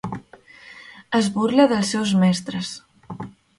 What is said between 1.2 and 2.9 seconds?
burla dels seus mestres.